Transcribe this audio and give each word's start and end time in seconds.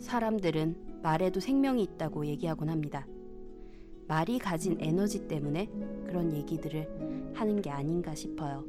사람들은 0.00 1.00
말에도 1.02 1.40
생명이 1.40 1.82
있다고 1.82 2.26
얘기하곤 2.26 2.68
합니다. 2.70 3.06
말이 4.08 4.38
가진 4.38 4.76
에너지 4.80 5.28
때문에 5.28 5.70
그런 6.06 6.32
얘기들을 6.32 7.32
하는 7.34 7.62
게 7.62 7.70
아닌가 7.70 8.14
싶어요. 8.14 8.64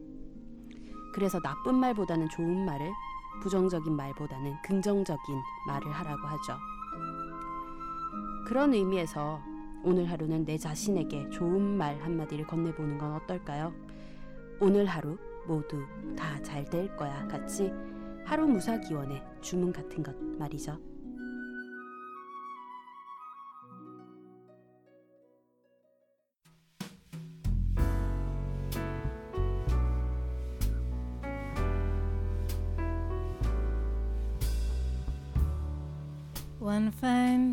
그래서 1.13 1.39
나쁜 1.41 1.75
말보다는 1.75 2.29
좋은 2.29 2.65
말을, 2.65 2.89
부정적인 3.41 3.93
말보다는 3.95 4.53
긍정적인 4.63 5.19
말을 5.67 5.91
하라고 5.91 6.27
하죠. 6.27 6.57
그런 8.45 8.73
의미에서 8.73 9.41
오늘 9.83 10.09
하루는 10.11 10.45
내 10.45 10.57
자신에게 10.57 11.29
좋은 11.31 11.59
말 11.77 11.99
한마디를 12.01 12.45
건네보는 12.45 12.97
건 12.97 13.13
어떨까요? 13.13 13.73
오늘 14.59 14.85
하루 14.85 15.17
모두 15.47 15.81
다 16.15 16.39
잘 16.43 16.65
될 16.69 16.95
거야 16.95 17.27
같이 17.27 17.71
하루 18.25 18.47
무사 18.47 18.79
기원의 18.79 19.23
주문 19.41 19.73
같은 19.73 20.03
것 20.03 20.15
말이죠. 20.37 20.90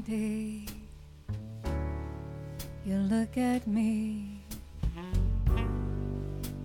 Day, 0.09 0.65
you 2.87 2.97
look 3.11 3.37
at 3.37 3.67
me, 3.67 4.41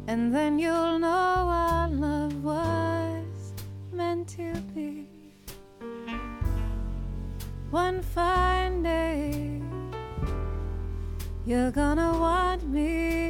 and 0.07 0.33
then 0.33 0.57
you'll 0.57 0.97
know 0.97 1.49
our 1.49 1.89
love 1.89 2.41
was 2.41 3.53
meant 3.91 4.29
to 4.29 4.53
be. 4.73 5.05
One 7.69 8.01
fine 8.01 8.81
day, 8.81 9.61
you're 11.45 11.71
gonna 11.71 12.13
want 12.17 12.65
me 12.69 13.22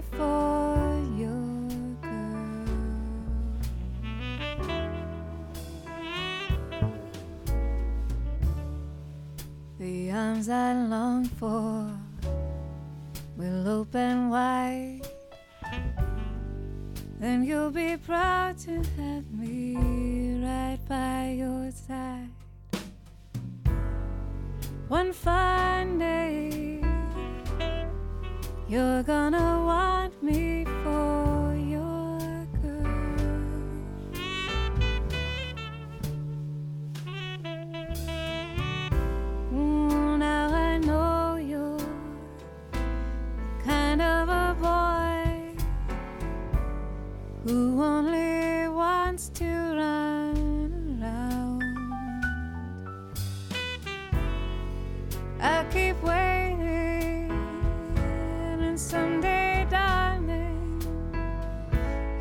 I 10.50 10.74
long 10.74 11.26
for 11.26 11.90
will 13.38 13.68
open 13.68 14.30
wide. 14.30 15.02
Then 17.20 17.44
you'll 17.44 17.72
be 17.72 17.96
proud 17.98 18.58
to 18.66 18.82
have 18.98 19.32
me 19.32 19.78
right 20.44 20.80
by 20.90 21.36
your 21.38 21.72
side. 21.72 22.30
One 24.90 25.14
fine 25.14 25.98
day, 26.00 26.82
you're 28.68 29.04
gonna 29.04 29.64
want 29.66 29.93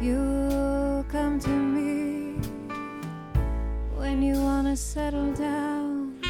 you'll 0.03 1.05
come 1.05 1.39
to 1.39 1.49
me 1.49 2.35
when 3.95 4.21
you 4.21 4.35
wanna 4.35 4.77
settle 4.77 5.33
down. 5.33 6.21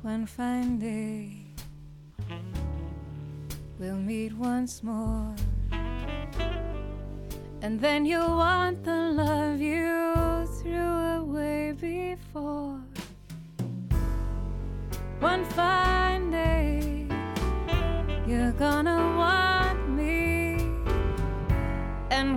One 0.00 0.24
fine 0.24 0.78
day, 0.78 1.44
we'll 3.78 3.96
meet 3.96 4.32
once 4.32 4.82
more. 4.82 5.34
And 7.60 7.78
then 7.78 8.06
you'll 8.06 8.36
want 8.36 8.82
the 8.82 9.12
love 9.12 9.60
you 9.60 10.14
threw 10.58 10.92
away 11.20 11.72
before. 11.78 12.80
One 15.20 15.44
fine 15.44 16.01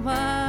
while. 0.05 0.44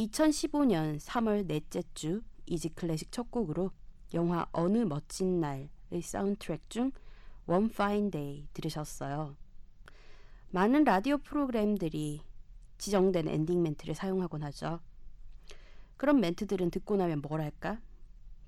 (2015년 0.00 0.98
3월 0.98 1.46
넷째 1.46 1.82
주) 1.92 2.22
이지 2.46 2.70
클래식 2.70 3.12
첫 3.12 3.30
곡으로 3.30 3.70
영화 4.14 4.46
어느 4.50 4.78
멋진 4.78 5.40
날의 5.40 6.00
사운드트랙 6.02 6.70
중 6.70 6.90
One 7.46 7.66
Fine 7.66 8.10
Day 8.10 8.48
들으셨어요. 8.54 9.36
많은 10.52 10.84
라디오 10.84 11.18
프로그램들이 11.18 12.22
지정된 12.78 13.28
엔딩 13.28 13.62
멘트를 13.62 13.94
사용하곤 13.94 14.42
하죠. 14.44 14.80
그런 15.98 16.18
멘트들은 16.20 16.70
듣고 16.70 16.96
나면 16.96 17.20
뭐랄까? 17.20 17.78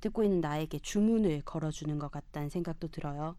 듣고 0.00 0.24
있는 0.24 0.40
나에게 0.40 0.78
주문을 0.78 1.42
걸어주는 1.42 1.98
것 1.98 2.10
같다는 2.10 2.48
생각도 2.48 2.88
들어요. 2.88 3.36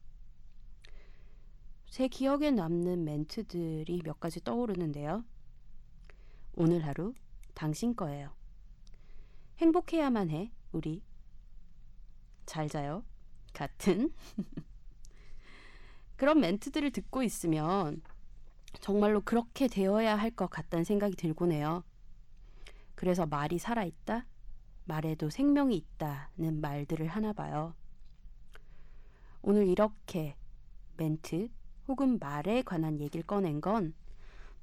제 1.90 2.08
기억에 2.08 2.52
남는 2.52 3.06
멘트들이 3.06 4.04
몇 4.04 4.20
가지 4.20 4.40
떠오르는데요. 4.44 5.26
오늘 6.56 6.86
하루 6.86 7.16
당신 7.54 7.96
거예요. 7.96 8.32
행복해야만 9.60 10.30
해, 10.30 10.52
우리. 10.72 11.04
잘 12.46 12.68
자요. 12.68 13.04
같은. 13.54 14.12
그런 16.16 16.40
멘트들을 16.40 16.92
듣고 16.92 17.24
있으면 17.24 18.02
정말로 18.82 19.22
그렇게 19.22 19.68
되어야 19.68 20.16
할 20.16 20.32
것 20.32 20.50
같다는 20.50 20.84
생각이 20.84 21.16
들곤 21.16 21.52
해요. 21.52 21.84
그래서 22.96 23.26
말이 23.26 23.60
살아있다? 23.60 24.26
말에도 24.86 25.30
생명이 25.30 25.76
있다는 25.76 26.60
말들을 26.62 27.08
하나 27.08 27.34
봐요. 27.34 27.76
오늘 29.42 29.68
이렇게 29.68 30.36
멘트 30.98 31.50
혹은 31.88 32.18
말에 32.20 32.62
관한 32.62 33.00
얘기를 33.00 33.26
꺼낸 33.26 33.62
건 33.62 33.94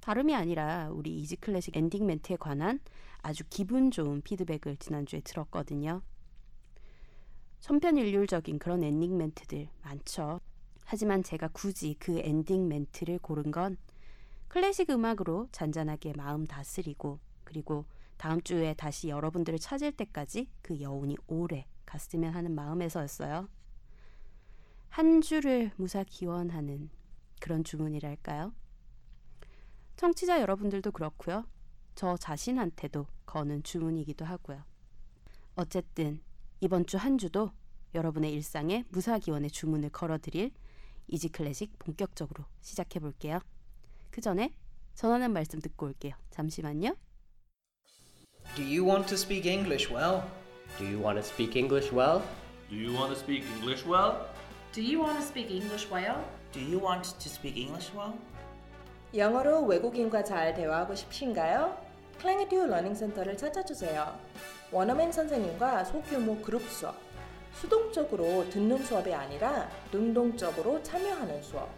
다름이 0.00 0.34
아니라 0.34 0.90
우리 0.90 1.18
이지 1.20 1.36
클래식 1.36 1.76
엔딩 1.76 2.06
멘트에 2.06 2.36
관한 2.36 2.80
아주 3.22 3.44
기분 3.50 3.90
좋은 3.90 4.22
피드백을 4.22 4.76
지난주에 4.76 5.20
들었거든요. 5.20 6.02
천편일률적인 7.60 8.58
그런 8.58 8.82
엔딩 8.82 9.16
멘트들 9.18 9.68
많죠. 9.82 10.40
하지만 10.84 11.22
제가 11.22 11.48
굳이 11.52 11.94
그 11.98 12.18
엔딩 12.18 12.66
멘트를 12.68 13.18
고른 13.18 13.50
건 13.50 13.76
클래식 14.48 14.90
음악으로 14.90 15.48
잔잔하게 15.52 16.14
마음 16.16 16.46
다스리고 16.46 17.20
그리고 17.44 17.84
다음 18.16 18.40
주에 18.40 18.74
다시 18.74 19.08
여러분들을 19.08 19.58
찾을 19.58 19.92
때까지 19.92 20.48
그 20.62 20.80
여운이 20.80 21.16
오래 21.26 21.66
갔으면 21.86 22.34
하는 22.34 22.54
마음에서였어요. 22.54 23.48
한 24.88 25.20
주를 25.20 25.70
무사 25.76 26.02
기원하는 26.02 26.90
그런 27.40 27.62
주문이랄까요? 27.62 28.52
청취자 30.00 30.40
여러분들도 30.40 30.92
그렇고요. 30.92 31.44
저 31.94 32.16
자신한테도 32.16 33.06
거는 33.26 33.62
주문이기도 33.62 34.24
하고요. 34.24 34.64
어쨌든 35.56 36.22
이번 36.62 36.86
주 36.86 36.96
한 36.96 37.18
주도 37.18 37.50
여러분의 37.94 38.32
일상에 38.32 38.86
무사기원의 38.88 39.50
주문을 39.50 39.90
걸어드릴 39.90 40.52
이지 41.06 41.28
클래식 41.28 41.78
본격적으로 41.78 42.46
시작해 42.62 42.98
볼게요. 42.98 43.40
그 44.10 44.22
전에 44.22 44.54
전하는 44.94 45.34
말씀 45.34 45.60
듣고 45.60 45.84
올게요. 45.88 46.14
잠시만요. 46.30 46.96
Do 48.56 48.64
you 48.64 48.82
want 48.82 49.06
to 49.08 49.16
speak 49.16 49.46
English 49.46 49.92
well? 49.92 50.22
Do 50.78 50.86
you 50.86 50.98
want 50.98 51.20
to 51.20 51.28
speak 51.30 51.58
English 51.58 51.94
well? 51.94 52.22
Do 52.70 52.74
you 52.74 52.96
want 52.96 53.12
to 53.12 53.20
speak 53.20 53.44
English 53.44 53.86
well? 53.86 54.16
Do 54.72 54.80
you 54.80 54.98
want 54.98 55.20
to 55.20 55.26
speak 55.26 55.50
English 55.50 55.92
well? 55.92 56.24
Do 56.54 56.60
you 56.60 56.80
want 56.82 57.04
to 57.04 57.28
speak 57.28 57.58
English 57.58 57.92
well? 57.94 58.16
영어로 59.14 59.62
외국인과 59.64 60.22
잘 60.22 60.54
대화하고 60.54 60.94
싶으신가요? 60.94 61.76
클랭에듀 62.20 62.66
러닝센터를 62.66 63.36
찾아주세요. 63.36 64.16
원어민 64.70 65.10
선생님과 65.10 65.84
소규모 65.84 66.36
그룹 66.40 66.62
수업, 66.68 66.94
수동적으로 67.54 68.48
듣는 68.50 68.78
수업이 68.78 69.12
아니라 69.12 69.68
능동적으로 69.90 70.80
참여하는 70.82 71.42
수업, 71.42 71.68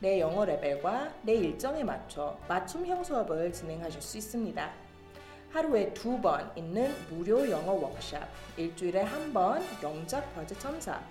내 0.00 0.20
영어 0.20 0.44
레벨과 0.44 1.14
내 1.22 1.32
일정에 1.34 1.82
맞춰 1.82 2.36
맞춤형 2.46 3.02
수업을 3.02 3.50
진행하실 3.52 4.02
수 4.02 4.18
있습니다. 4.18 4.70
하루에 5.52 5.94
두 5.94 6.20
번 6.20 6.50
있는 6.56 6.94
무료 7.08 7.48
영어 7.50 7.72
워크샵, 7.72 8.28
일주일에 8.58 9.00
한 9.00 9.32
번 9.32 9.62
영작 9.82 10.34
과제 10.34 10.54
첨삭, 10.58 11.02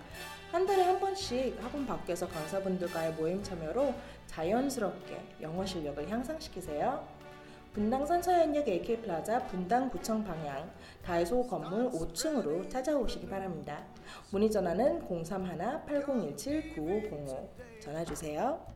한 0.56 0.64
달에 0.64 0.84
한 0.84 0.98
번씩 0.98 1.62
학원 1.62 1.84
밖에서 1.84 2.26
강사분들과의 2.26 3.12
모임 3.12 3.42
참여로 3.42 3.92
자연스럽게 4.26 5.20
영어 5.42 5.66
실력을 5.66 6.08
향상시키세요. 6.08 7.06
분당선 7.74 8.22
서현역 8.22 8.66
AK 8.66 9.02
플라자 9.02 9.46
분당 9.48 9.90
구청 9.90 10.24
방향 10.24 10.70
다이소 11.04 11.46
건물 11.46 11.90
5층으로 11.90 12.70
찾아오시기 12.70 13.28
바랍니다. 13.28 13.84
문의 14.30 14.50
전화는 14.50 15.06
031-8017-9505 15.06 17.48
전화 17.78 18.02
주세요. 18.02 18.75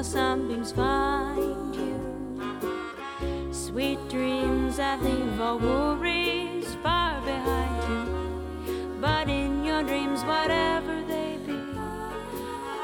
till 0.00 0.12
sunbeams 0.12 0.72
find 0.72 1.76
you. 1.76 3.52
Sweet 3.52 3.98
dreams 4.08 4.78
that 4.78 5.02
leave 5.02 5.40
all 5.40 5.58
worries 5.58 6.74
far 6.82 7.20
behind 7.20 7.82
you. 7.90 8.96
But 9.00 9.28
in 9.28 9.62
your 9.62 9.82
dreams, 9.82 10.22
whatever 10.24 11.02
they 11.06 11.38
be, 11.46 11.58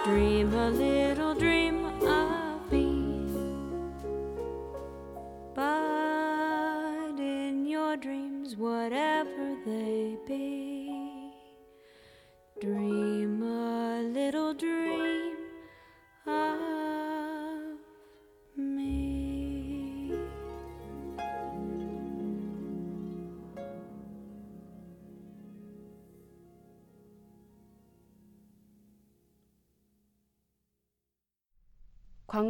dream 0.05 0.53
a 0.53 0.71
little 0.71 1.35
dream 1.35 1.66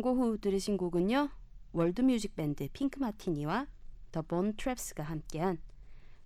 광고 0.07 0.23
후 0.23 0.39
들으신 0.39 0.77
곡은요. 0.77 1.31
월드 1.73 2.01
뮤직 2.01 2.37
밴드 2.37 2.69
핑크 2.73 3.01
마티니와 3.01 3.67
더 4.13 4.23
본 4.23 4.55
트랩스가 4.55 5.03
함께한 5.03 5.59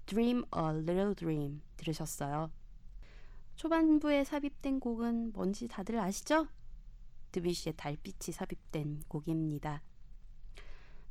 Dream 0.04 0.44
a 0.54 0.62
Little 0.82 1.14
Dream 1.14 1.62
들으셨어요. 1.78 2.50
초반부에 3.56 4.24
삽입된 4.24 4.80
곡은 4.80 5.32
뭔지 5.32 5.66
다들 5.66 5.98
아시죠? 5.98 6.48
드뷔시의 7.32 7.72
달빛이 7.78 8.34
삽입된 8.34 9.04
곡입니다. 9.08 9.80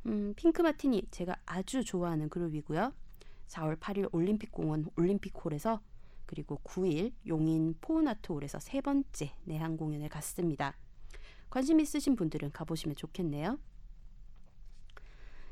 음, 0.06 0.34
핑크 0.36 0.62
마티니 0.62 1.08
제가 1.10 1.34
아주 1.46 1.82
좋아하는 1.82 2.28
그룹이고요. 2.28 2.94
4월 3.48 3.80
8일 3.80 4.14
올림픽 4.14 4.52
공원 4.52 4.86
올림픽홀에서 4.96 5.80
그리고 6.24 6.60
9일 6.62 7.14
용인 7.26 7.74
포은아트홀에서 7.80 8.60
세 8.60 8.80
번째 8.80 9.34
내한 9.42 9.76
공연을 9.76 10.08
갖습니다. 10.08 10.76
관심 11.50 11.80
있으신 11.80 12.16
분들은 12.16 12.52
가보시면 12.52 12.96
좋겠네요. 12.96 13.58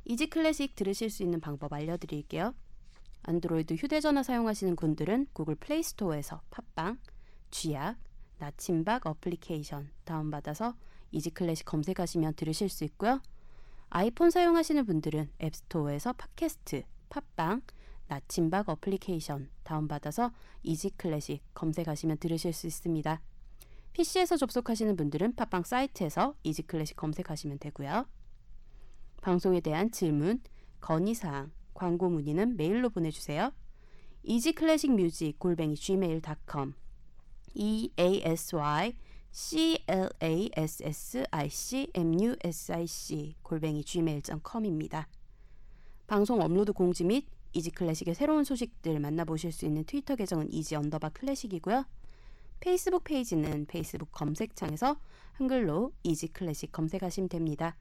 이지 0.05 0.29
클래식 0.29 0.75
들으실 0.75 1.11
수 1.11 1.23
있는 1.23 1.41
방법 1.41 1.73
알려드릴게요. 1.73 2.55
안드로이드 3.25 3.75
휴대전화 3.75 4.23
사용하시는 4.23 4.77
분들은 4.77 5.27
구글 5.33 5.55
플레이스토어에서 5.57 6.41
팟빵, 6.51 6.99
쥐약, 7.51 7.99
나침박 8.39 9.07
어플리케이션 9.07 9.91
다운받아서 10.05 10.75
이지 11.11 11.31
클래식 11.31 11.67
검색하시면 11.67 12.35
들으실 12.35 12.69
수 12.69 12.85
있고요. 12.85 13.21
아이폰 13.91 14.31
사용하시는 14.31 14.85
분들은 14.87 15.31
앱스토어에서 15.43 16.13
팟캐스트, 16.13 16.85
팟빵, 17.09 17.63
나침박 18.07 18.69
어플리케이션 18.69 19.51
다운받아서 19.63 20.33
이지 20.63 20.91
클래식 20.91 21.43
검색하시면 21.55 22.19
들으실 22.19 22.53
수 22.53 22.67
있습니다. 22.67 23.21
PC에서 23.99 24.37
접속하시는 24.37 24.95
분들은 24.95 25.35
팟빵 25.35 25.65
사이트에서 25.65 26.37
이지 26.45 26.63
클래식 26.63 26.97
검색하시면 26.97 27.59
되고요. 27.59 28.07
방송에 29.23 29.61
대한 29.61 29.91
질문, 29.91 30.41
건의사항, 30.81 31.51
광고 31.75 32.09
문의는 32.09 32.57
메일로 32.57 32.91
보내주세요. 32.91 33.51
music 34.23 34.55
골뱅이 35.41 35.75
gmail.com 35.75 36.75
e 37.55 37.91
a 37.99 38.23
s 38.25 38.55
y 38.55 38.95
c 39.33 39.83
l 39.89 40.09
a 40.23 40.51
s 40.57 40.85
s 40.85 41.25
i 41.33 41.51
c 41.51 41.91
m 41.93 42.15
u 42.23 42.37
s 42.41 42.73
i 42.73 42.87
c 42.87 43.35
골뱅이 43.43 43.83
gmail.com입니다. 43.83 45.09
방송 46.07 46.41
업로드 46.41 46.73
공지 46.73 47.03
및 47.03 47.27
이지 47.53 47.73
클래식의 47.73 48.15
새로운 48.15 48.45
소식들 48.45 49.01
만나보실 49.01 49.51
수 49.51 49.67
있는 49.67 49.83
트위터 49.83 50.15
계정은 50.15 50.53
easy 50.53 50.77
언더바 50.77 51.09
classic이고요. 51.09 51.85
페이스북 52.61 53.05
페이지는 53.05 53.67
페이스북 53.67 54.11
검색창에서 54.13 54.97
한글로 55.33 55.93
이지 56.03 56.29
클래식 56.29 56.73
검색하시면 56.73 57.29
됩니다. 57.29 57.77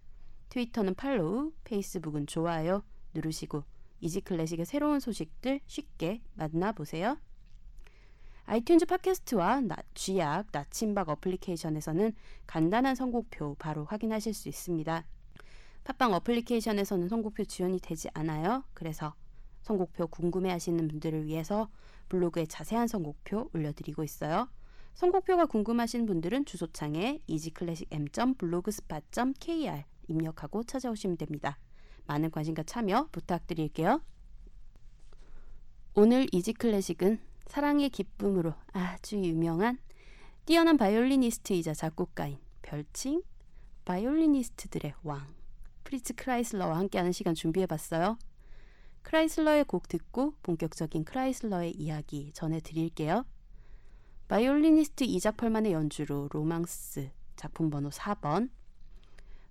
트위터는 0.50 0.93
팔로우, 0.96 1.51
페이스북은 1.63 2.27
좋아요 2.27 2.84
누르시고 3.13 3.63
이지 4.00 4.22
클래식의 4.22 4.65
새로운 4.65 5.00
소식들 5.00 5.62
쉽게 5.65 6.22
만나보세요. 6.36 7.17
아이튠즈 8.46 8.88
팟캐스트와 8.88 9.62
나, 9.62 9.75
쥐약, 9.93 10.48
나침박 10.51 11.10
어플리케이션에서는 11.10 12.13
간단한 12.46 12.96
선곡표 12.96 13.55
바로 13.55 13.84
확인하실 13.86 14.34
수 14.34 14.48
있습니다. 14.48 15.05
팟빵 15.84 16.13
어플리케이션에서는 16.13 17.10
선곡표 17.10 17.46
지원이 17.46 17.79
되지 17.79 18.10
않아요. 18.13 18.63
그래서 18.74 19.15
선곡표 19.63 20.07
궁금해하시는 20.07 20.88
분들을 20.88 21.25
위해서 21.25 21.69
블로그에 22.07 22.46
자세한 22.46 22.88
선곡표 22.88 23.50
올려드리고 23.53 24.03
있어요. 24.03 24.48
선곡표가 24.97 25.45
궁금하신 25.45 26.05
분들은 26.07 26.45
주소창에 26.45 27.21
easyclassicm.blogspot.kr 27.27 29.83
입력하고 30.07 30.63
찾아오시면 30.63 31.17
됩니다. 31.17 31.59
많은 32.07 32.31
관심과 32.31 32.63
참여 32.63 33.09
부탁드릴게요. 33.11 34.01
오늘 35.93 36.25
이지클래식은 36.31 37.19
사랑의 37.45 37.91
기쁨으로 37.91 38.55
아주 38.73 39.17
유명한 39.17 39.77
뛰어난 40.45 40.77
바이올리니스트이자 40.77 41.75
작곡가인 41.75 42.39
별칭 42.63 43.21
바이올리니스트들의 43.85 44.95
왕 45.03 45.27
프리츠 45.83 46.15
크라이슬러와 46.15 46.75
함께하는 46.75 47.11
시간 47.11 47.35
준비해봤어요. 47.35 48.17
크라이슬러의 49.03 49.65
곡 49.65 49.89
듣고 49.89 50.33
본격적인 50.41 51.05
크라이슬러의 51.05 51.73
이야기 51.73 52.31
전해드릴게요. 52.33 53.25
바이올리니스트 54.27 55.05
이작 55.05 55.38
펄만의 55.38 55.72
연주로 55.72 56.27
로망스 56.31 57.10
작품 57.38 57.69
번호 57.69 57.89
4번 57.89 58.50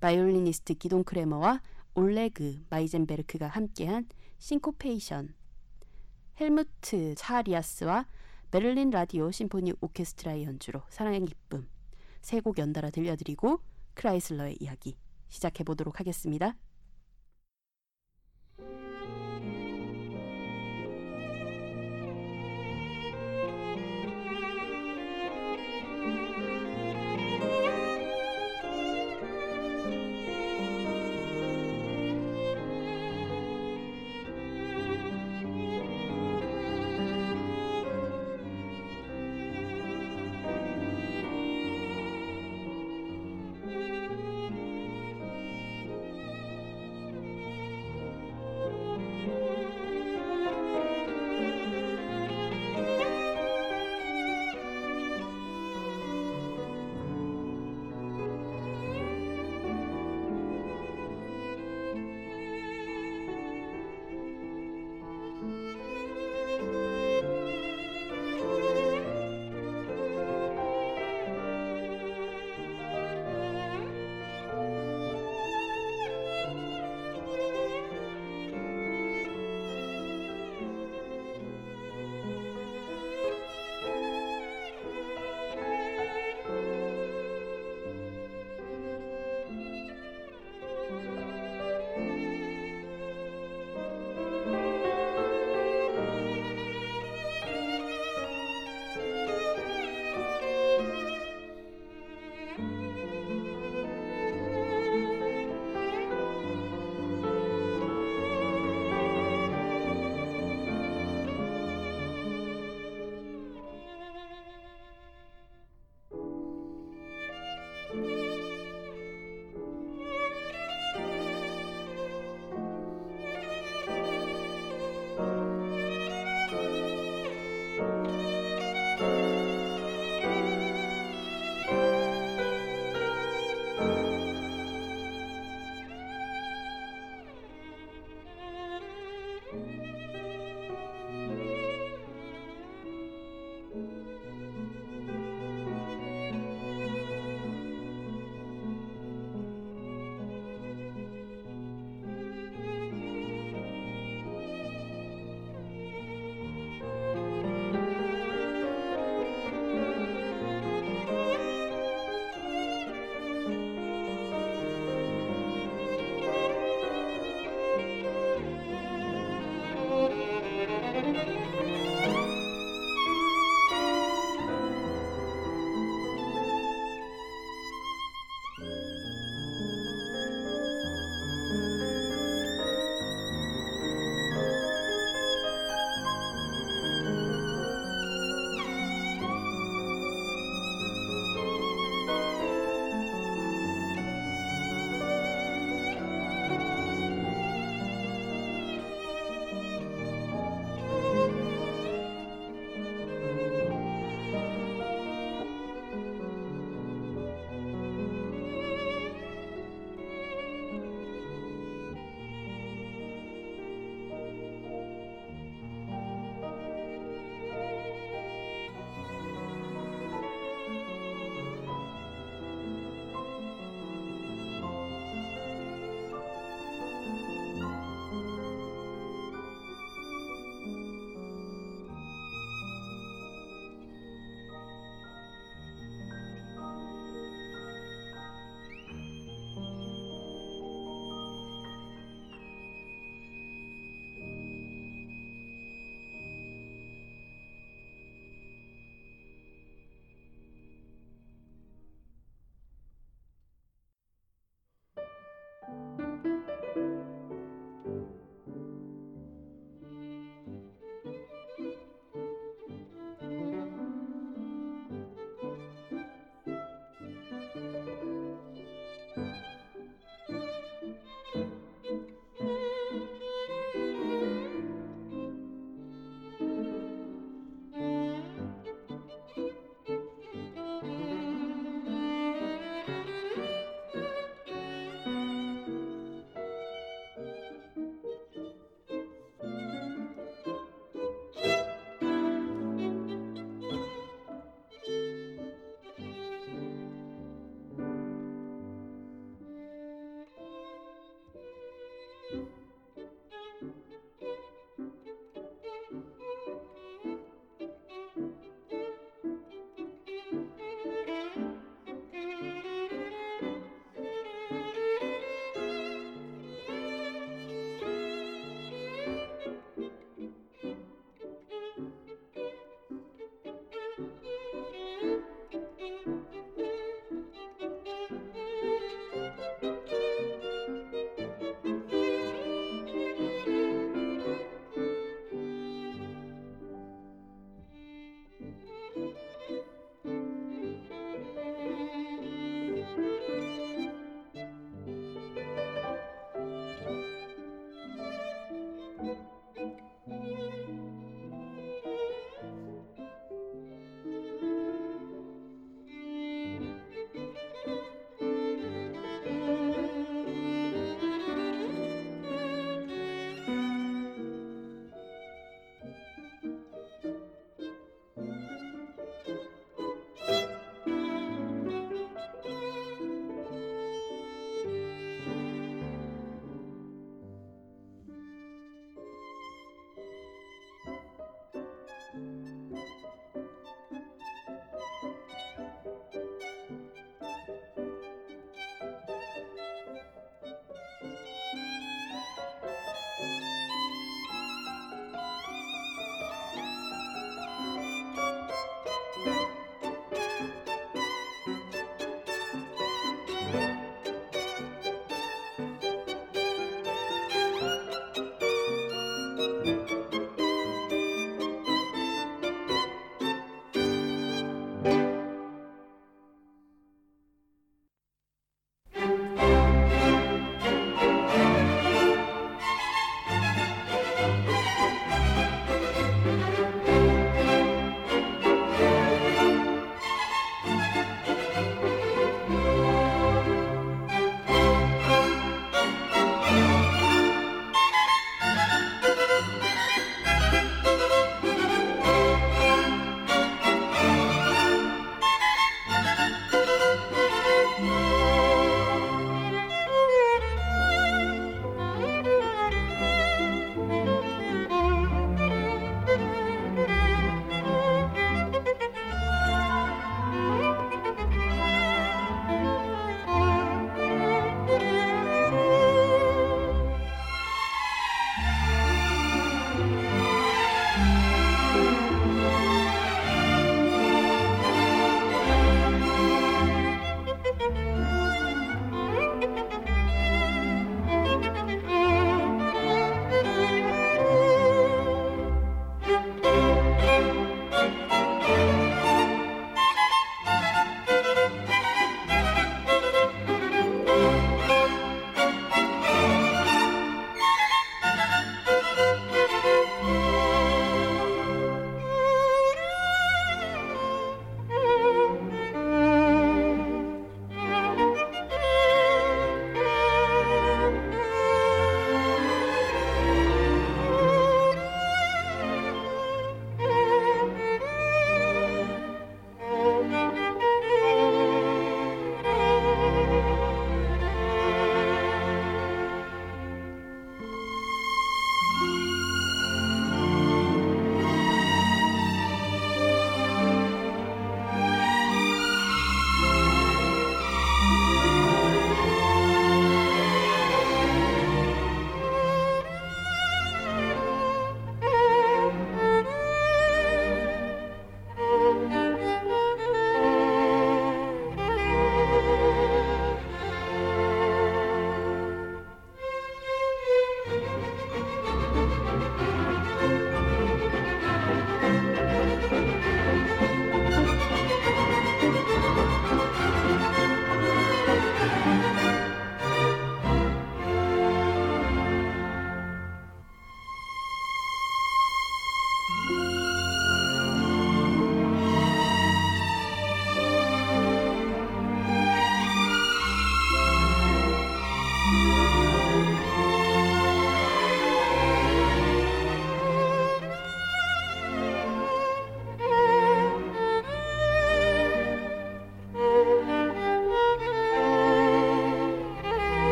바이올리니스트 0.00 0.74
기돈 0.74 1.04
크레머와 1.04 1.60
올레그 1.94 2.64
마이젠베르크가 2.70 3.48
함께한 3.48 4.08
Syncopation 4.38 5.34
헬무트 6.40 7.14
차리아스와 7.16 8.06
베를린 8.50 8.90
라디오 8.90 9.30
심포니 9.30 9.74
오케스트라의 9.80 10.44
연주로 10.44 10.82
사랑의 10.88 11.24
기쁨 11.26 11.68
세 12.22 12.40
곡 12.40 12.58
연달아 12.58 12.90
들려드리고 12.90 13.60
크라이슬러의 13.94 14.56
이야기 14.60 14.96
시작해 15.28 15.64
보도록 15.64 16.00
하겠습니다. 16.00 16.56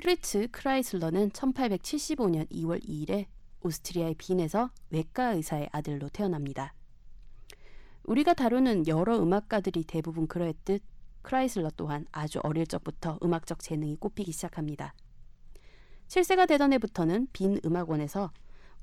프리츠 0.00 0.48
크라이슬러는 0.50 1.28
1875년 1.30 2.50
2월 2.50 2.82
2일에 2.82 3.26
오스트리아의 3.60 4.14
빈에서 4.14 4.70
외과 4.88 5.32
의사의 5.32 5.68
아들로 5.72 6.08
태어납니다. 6.08 6.72
우리가 8.04 8.32
다루는 8.32 8.86
여러 8.86 9.22
음악가들이 9.22 9.84
대부분 9.84 10.26
그러했듯 10.26 10.82
크라이슬러 11.20 11.70
또한 11.76 12.06
아주 12.12 12.40
어릴 12.42 12.66
적부터 12.66 13.18
음악적 13.22 13.58
재능이 13.58 13.96
꽃피기 13.96 14.32
시작합니다. 14.32 14.94
7세가 16.08 16.48
되던 16.48 16.72
해부터는 16.72 17.28
빈 17.34 17.60
음악원에서 17.62 18.32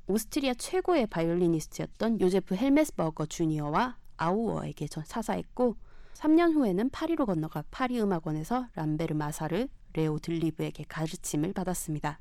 오스트리아 0.06 0.53
최고의 0.53 1.08
바이올리니스트였던 1.08 2.21
요제프 2.21 2.56
헬메스버거 2.56 3.25
주니어와 3.25 3.97
아우어에게 4.17 4.88
전 4.88 5.03
사사했고 5.03 5.77
3년 6.13 6.53
후에는 6.53 6.91
파리로 6.91 7.25
건너가 7.25 7.63
파리 7.71 7.99
음악원에서 7.99 8.67
람베르 8.75 9.15
마사르, 9.15 9.67
레오 9.93 10.19
들리브에게 10.19 10.86
가르침을 10.88 11.54
받았습니다. 11.54 12.19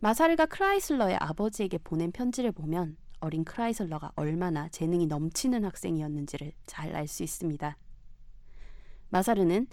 마사르가 0.00 0.46
크라이슬러의 0.46 1.16
아버지에게 1.16 1.78
보낸 1.78 2.12
편지를 2.12 2.52
보면 2.52 2.96
어린 3.20 3.44
크라이슬러가 3.44 4.12
얼마나 4.14 4.68
재능이 4.68 5.06
넘치는 5.06 5.64
학생이었는지를 5.64 6.52
잘 6.66 6.94
알 6.94 7.08
수 7.08 7.22
있습니다. 7.24 7.76
마사르는 9.10 9.66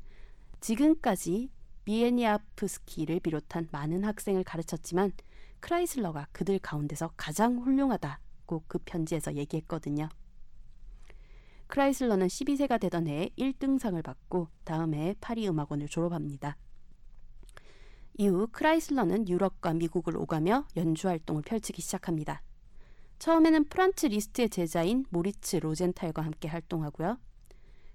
지금까지 0.62 1.52
비에니아프스키를 1.84 3.20
비롯한 3.20 3.68
많은 3.72 4.04
학생을 4.04 4.44
가르쳤지만 4.44 5.12
크라이슬러가 5.60 6.28
그들 6.32 6.58
가운데서 6.60 7.12
가장 7.16 7.60
훌륭하다고 7.60 8.64
그 8.68 8.80
편지에서 8.80 9.36
얘기했거든요. 9.36 10.10
크라이슬러는 11.68 12.28
12세가 12.28 12.80
되던 12.80 13.08
해에 13.08 13.30
1등상을 13.38 14.02
받고 14.04 14.50
다음 14.64 14.94
해에 14.94 15.16
파리 15.20 15.48
음악원을 15.48 15.88
졸업합니다. 15.88 16.58
이후 18.18 18.48
크라이슬러는 18.52 19.28
유럽과 19.28 19.74
미국을 19.74 20.16
오가며 20.18 20.68
연주 20.78 21.08
활동을 21.08 21.42
펼치기 21.42 21.82
시작합니다. 21.82 22.42
처음에는 23.20 23.66
프란츠 23.66 24.08
리스트의 24.08 24.50
제자인 24.50 25.06
모리츠 25.10 25.58
로젠탈과 25.58 26.22
함께 26.22 26.48
활동하고요. 26.48 27.18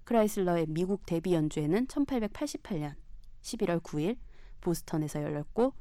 크라이슬러의 0.05 0.67
미국 0.69 1.07
데뷔 1.07 1.35
연주회는 1.35 1.87
1888년 1.87 2.95
11월 3.43 3.81
9일 3.83 4.17
보스턴에서 4.61 5.23
열렸고 5.23 5.73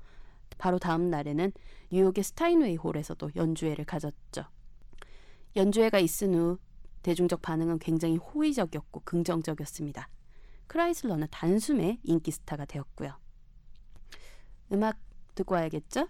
바로 0.57 0.77
다음 0.77 1.09
날에는 1.09 1.51
뉴욕의 1.91 2.23
스타인웨이 2.23 2.75
홀에서도 2.75 3.31
연주회를 3.35 3.85
가졌죠. 3.85 4.45
연주회가 5.55 5.99
있은 5.99 6.35
후 6.35 6.59
대중적 7.01 7.41
반응은 7.41 7.79
굉장히 7.79 8.17
호의적이었고 8.17 9.01
긍정적이었습니다. 9.01 10.09
크라이슬러는 10.67 11.27
단숨에 11.31 11.99
인기 12.03 12.31
스타가 12.31 12.65
되었고요. 12.65 13.17
음악 14.71 14.97
듣고 15.35 15.55
와야겠죠? 15.55 16.07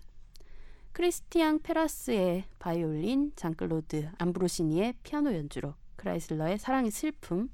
크리스티앙 0.91 1.59
페라스의 1.59 2.45
바이올린, 2.57 3.31
장클로드 3.35 4.11
암브로시니의 4.17 4.95
피아노 5.03 5.33
연주로 5.33 5.75
크라이슬러의 5.95 6.57
사랑의 6.57 6.91
슬픔, 6.91 7.49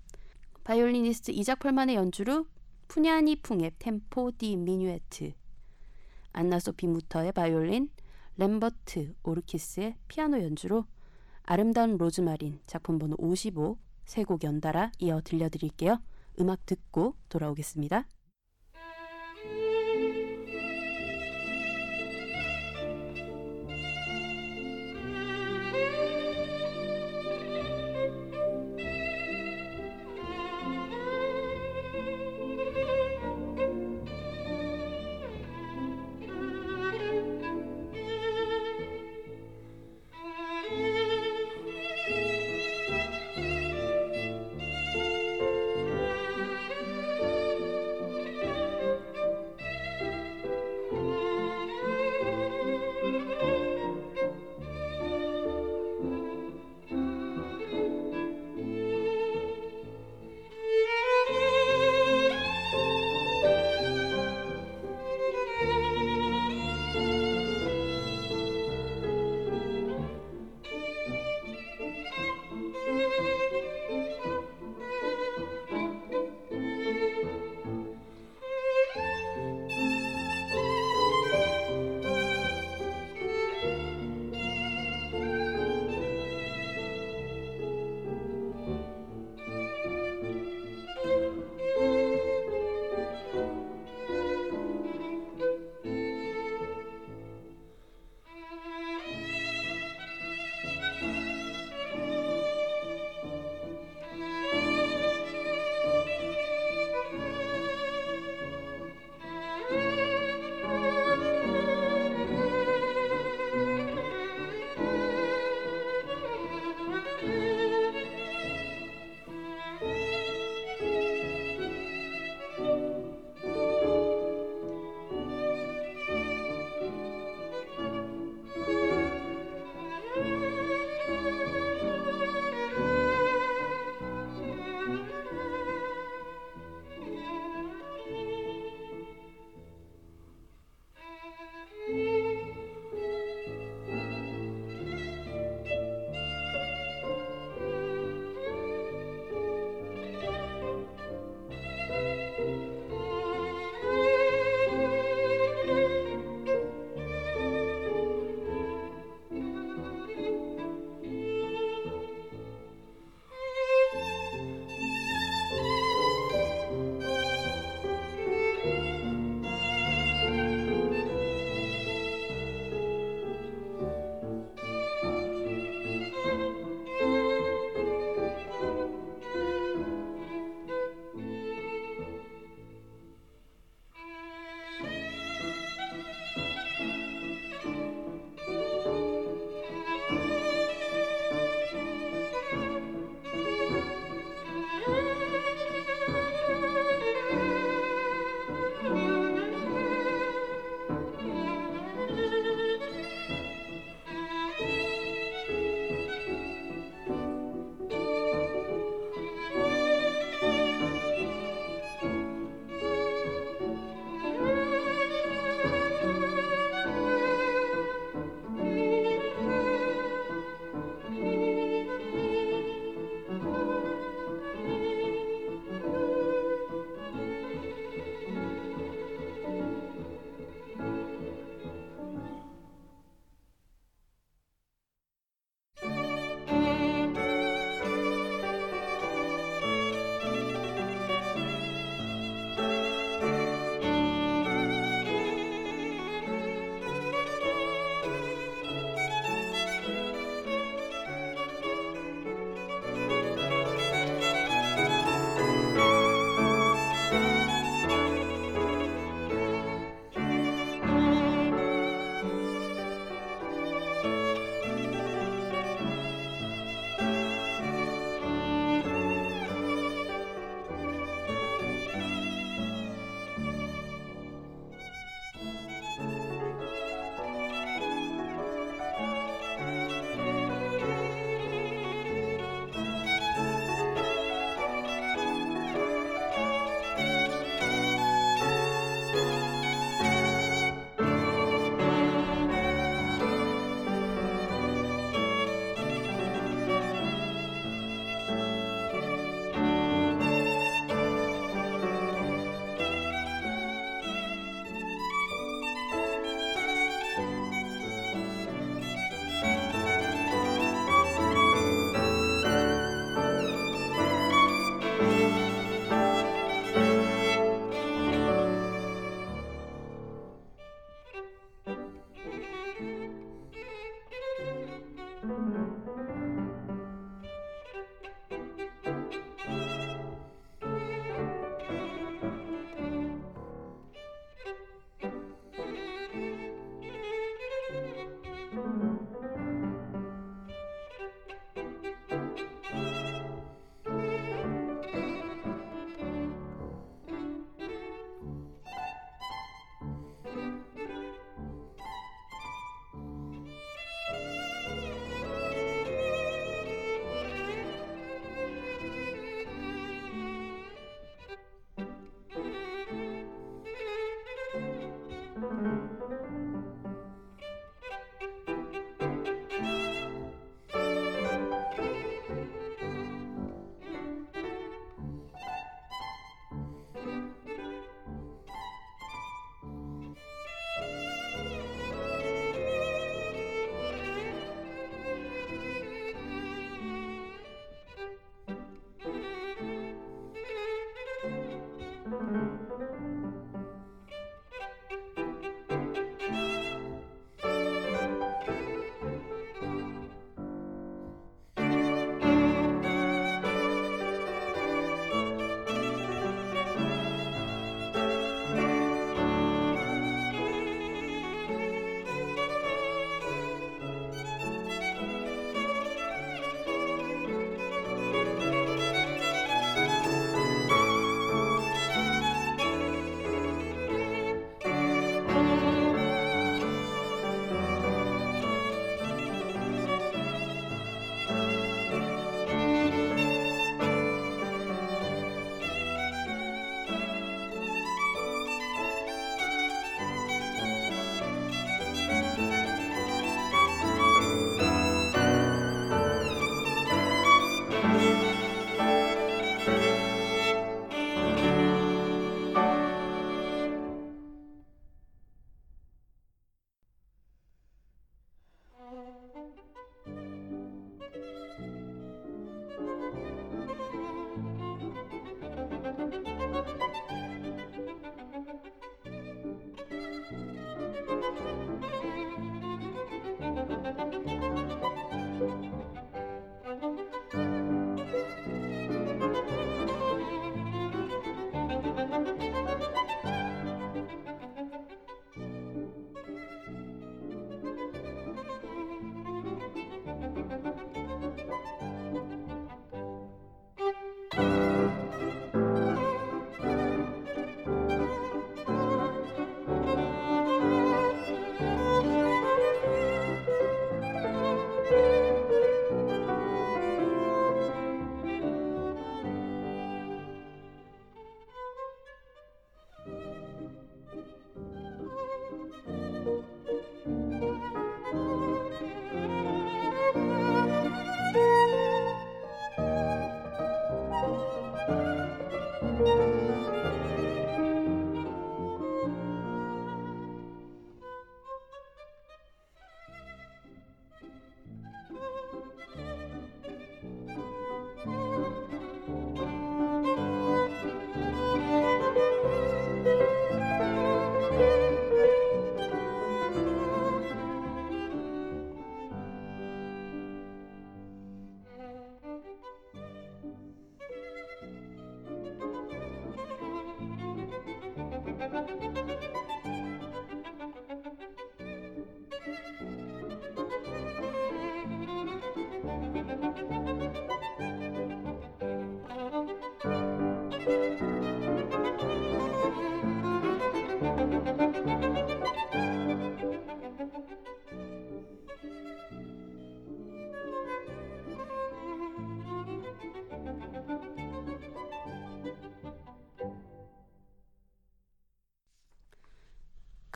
바이올리니스트 0.64 1.32
이작 1.32 1.60
펄만의 1.60 1.96
연주로 1.96 2.48
푸냐니 2.88 3.36
풍의 3.36 3.74
템포 3.78 4.32
디 4.38 4.56
미뉴에트, 4.56 5.34
안나 6.32 6.60
소피 6.60 6.88
무터의 6.88 7.34
바이올린, 7.34 7.90
램버트 8.38 9.16
오르키스의 9.24 9.96
피아노 10.08 10.42
연주로 10.42 10.86
아름다운 11.48 11.98
로즈마린 11.98 12.60
작품 12.68 13.00
번호 13.00 13.16
55 13.20 13.78
세 14.06 14.24
곡 14.24 14.44
연달아 14.44 14.92
이어 15.00 15.22
들려드릴게요. 15.24 16.00
음악 16.40 16.66
듣고 16.66 17.16
돌아오겠습니다. 17.30 18.06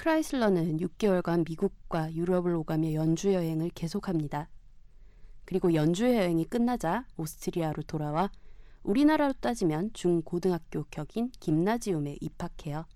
크라이슬러는 0.10 0.78
6개월간 0.78 1.47
미국과 1.47 2.12
유럽을 2.16 2.55
오가며 2.55 2.93
연주 2.93 3.32
여행을 3.32 3.70
계속합니다. 3.76 4.49
그리고 5.45 5.76
연주 5.76 6.05
여행이 6.05 6.45
끝나자 6.45 7.05
오스트리아로 7.16 7.84
돌아와 7.84 8.32
우리나라로 8.82 9.34
따지면 9.34 9.93
중고등학교 9.93 10.86
격인 10.86 11.30
김나지움에 11.39 12.18
입학해요. 12.22 12.88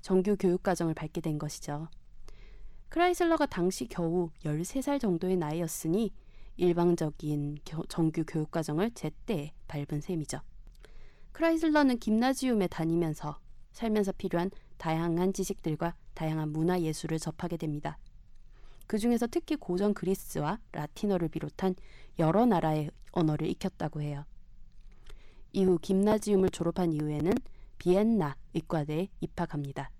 정규 0.00 0.34
교육과정을 0.36 0.94
밟게 0.94 1.20
된 1.20 1.38
것이죠. 1.38 1.86
크라이슬러가 2.88 3.46
당시 3.46 3.86
겨우 3.86 4.30
13살 4.44 5.00
정도의 5.00 5.36
나이였으니 5.36 6.12
일방적인 6.56 7.58
겨- 7.64 7.84
정규 7.88 8.24
교육과정을 8.26 8.90
제때 8.94 9.52
밟은 9.68 10.00
셈이죠. 10.00 10.40
크라이슬러는 11.30 12.00
김나지움에 12.00 12.66
다니면서 12.66 13.38
살면서 13.70 14.10
필요한 14.18 14.50
다양한 14.76 15.32
지식들과 15.32 15.94
다양한 16.14 16.50
문화 16.50 16.80
예술을 16.80 17.18
접하게 17.18 17.56
됩니다. 17.56 17.98
그 18.86 18.98
중에서 18.98 19.26
특히 19.26 19.56
고전 19.56 19.94
그리스와 19.94 20.58
라틴어를 20.72 21.28
비롯한 21.28 21.76
여러 22.18 22.44
나라의 22.46 22.90
언어를 23.12 23.48
익혔다고 23.48 24.02
해요. 24.02 24.24
이후 25.52 25.78
김나지움을 25.80 26.50
졸업한 26.50 26.92
이후에는 26.92 27.32
비엔나 27.78 28.36
의과대에 28.54 29.08
입학합니다. 29.20 29.90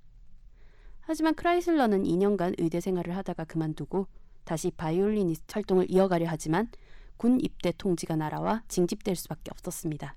하지만 1.01 1.35
크라이슬러는 1.35 2.05
2년간 2.05 2.55
의대 2.59 2.81
생활을 2.81 3.17
하다가 3.17 3.45
그만두고 3.45 4.07
다시 4.45 4.71
바이올리니스트 4.71 5.55
활동을 5.55 5.91
이어가려 5.91 6.27
하지만 6.29 6.69
군 7.17 7.41
입대 7.41 7.73
통지가 7.77 8.17
날아와 8.17 8.63
징집될 8.69 9.17
수밖에 9.17 9.51
없었습니다. 9.51 10.17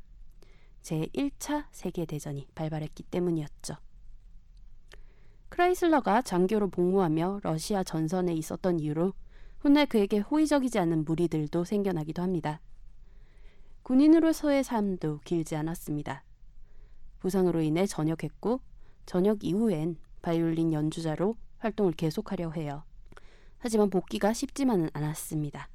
제1차 0.84 1.66
세계대전이 1.72 2.48
발발했기 2.56 3.04
때문이었죠. 3.04 3.76
크라이슬러가 5.54 6.24
장교로 6.24 6.72
복무하며 6.72 7.42
러시아 7.44 7.84
전선에 7.84 8.34
있었던 8.34 8.80
이유로 8.80 9.14
훗날 9.60 9.86
그에게 9.86 10.18
호의적이지 10.18 10.80
않은 10.80 11.06
무리들도 11.06 11.64
생겨나기도 11.64 12.24
합니다. 12.24 12.60
군인으로서의 13.84 14.64
삶도 14.64 15.20
길지 15.24 15.56
않았습니다. 15.56 16.24
부상으로 17.20 17.62
인해 17.62 17.86
전역했고 17.86 18.62
전역 19.06 19.44
이후엔 19.44 19.98
바이올린 20.24 20.74
연주자로 20.74 21.36
활동을 21.60 21.92
계속하려 21.92 22.50
해요. 22.54 22.84
하지만 23.60 23.92
복귀가 23.92 24.34
쉽지만은 24.34 24.90
않았습니다. 24.92 25.70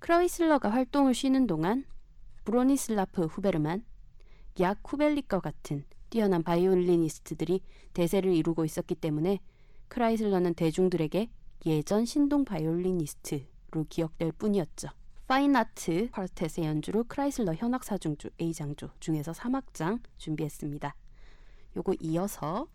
크라이슬러가 0.00 0.68
활동을 0.68 1.14
쉬는 1.14 1.46
동안 1.46 1.86
브로니슬라프 2.44 3.24
후베르만, 3.24 3.86
얀 4.60 4.82
쿠벨릭과 4.82 5.40
같은 5.40 5.86
뛰어난 6.10 6.42
바이올리니스트들이 6.42 7.62
대세를 7.92 8.34
이루고 8.34 8.64
있었기 8.64 8.94
때문에 8.94 9.40
크라이슬러는 9.88 10.54
대중들에게 10.54 11.30
예전 11.66 12.04
신동 12.04 12.44
바이올리니스트로 12.44 13.86
기억될 13.88 14.32
뿐이었죠. 14.32 14.88
파인아트 15.26 16.10
쿼르텟의 16.10 16.64
연주로 16.64 17.04
크라이슬러 17.04 17.54
현악 17.54 17.84
사중주 17.84 18.30
A장조 18.40 18.90
중에서 18.98 19.32
3악장 19.32 20.00
준비했습니다. 20.16 20.94
요거 21.76 21.94
이어서 22.00 22.66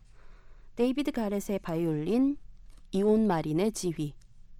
데이비드 0.75 1.11
가렛의 1.11 1.59
바이올린, 1.59 2.37
이온 2.91 3.25
마린의 3.25 3.71
지휘, 3.71 4.13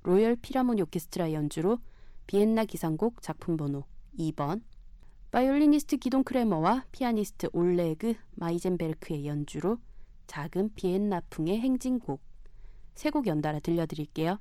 로열 0.03 0.36
필하모닉 0.38 0.82
오케스트라 0.82 1.34
연주로 1.34 1.80
비엔나 2.28 2.65
기상곡 2.65 3.21
작품 3.21 3.57
번호 3.57 3.84
2번 4.17 4.61
바이올리니스트 5.34 5.97
기돈 5.97 6.24
크레머와 6.23 6.86
피아니스트 6.91 7.47
올레그 7.53 8.13
마이젠베르크의 8.36 9.25
연주로 9.25 9.79
작은 10.27 10.75
비엔나풍의 10.75 11.59
행진곡 11.59 12.21
세 12.93 13.09
곡 13.09 13.25
연달아 13.25 13.59
들려드릴게요. 13.61 14.38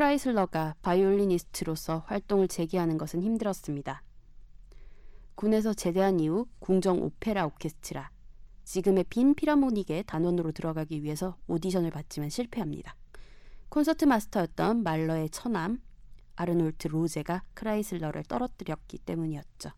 크라이슬러가 0.00 0.76
바이올리니스트로서 0.80 2.04
활동을 2.06 2.48
재개하는 2.48 2.96
것은 2.96 3.22
힘들었습니다. 3.22 4.02
군에서 5.34 5.74
제대한 5.74 6.20
이후 6.20 6.46
궁정 6.58 7.02
오페라 7.02 7.44
오케스트라, 7.44 8.10
지금의 8.64 9.04
빈 9.10 9.34
필하모닉의 9.34 10.04
단원으로 10.04 10.52
들어가기 10.52 11.02
위해서 11.02 11.36
오디션을 11.48 11.90
받지만 11.90 12.30
실패합니다. 12.30 12.96
콘서트 13.68 14.06
마스터였던 14.06 14.82
말러의 14.84 15.28
처남 15.28 15.82
아르놀트 16.34 16.88
로제가 16.88 17.42
크라이슬러를 17.52 18.22
떨어뜨렸기 18.22 19.00
때문이었죠. 19.00 19.68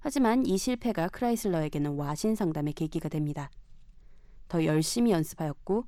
하지만 0.00 0.46
이 0.46 0.56
실패가 0.56 1.08
크라이슬러에게는 1.08 1.90
와신상담의 1.96 2.72
계기가 2.72 3.10
됩니다. 3.10 3.50
더 4.48 4.64
열심히 4.64 5.10
연습하였고 5.10 5.84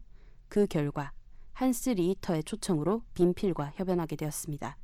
그 0.51 0.67
결과 0.67 1.14
한스 1.55 1.91
리히터의 1.91 2.43
초청으로 2.45 3.03
빈필과 3.15 3.75
협연하게 3.77 4.17
되었습니다. 4.17 4.77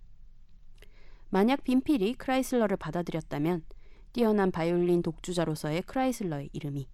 만약 1.28 1.64
빈필이 1.64 2.14
크라이슬러를 2.14 2.76
받아들였다면 2.76 3.64
뛰어난 4.12 4.50
바이올린 4.50 5.02
독주자로서의 5.02 5.82
크라이슬러의 5.82 6.50
이름이 6.52 6.88